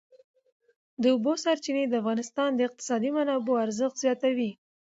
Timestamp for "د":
1.01-1.03, 1.87-1.93, 2.53-2.59